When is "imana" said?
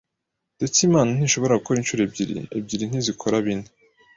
0.87-1.09